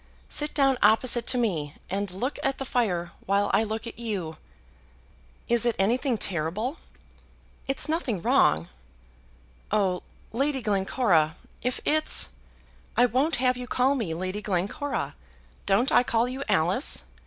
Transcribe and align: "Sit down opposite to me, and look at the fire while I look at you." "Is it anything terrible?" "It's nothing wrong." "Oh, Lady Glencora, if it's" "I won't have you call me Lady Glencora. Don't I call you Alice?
"Sit 0.29 0.55
down 0.55 0.79
opposite 0.81 1.27
to 1.27 1.37
me, 1.37 1.75
and 1.87 2.09
look 2.09 2.39
at 2.41 2.57
the 2.57 2.65
fire 2.65 3.11
while 3.27 3.51
I 3.53 3.63
look 3.63 3.85
at 3.85 3.99
you." 3.99 4.35
"Is 5.47 5.63
it 5.63 5.75
anything 5.77 6.17
terrible?" 6.17 6.79
"It's 7.67 7.87
nothing 7.87 8.19
wrong." 8.19 8.67
"Oh, 9.71 10.01
Lady 10.33 10.63
Glencora, 10.63 11.35
if 11.61 11.79
it's" 11.85 12.29
"I 12.97 13.05
won't 13.05 13.35
have 13.35 13.57
you 13.57 13.67
call 13.67 13.93
me 13.93 14.15
Lady 14.15 14.41
Glencora. 14.41 15.13
Don't 15.67 15.91
I 15.91 16.01
call 16.01 16.27
you 16.27 16.43
Alice? 16.49 17.03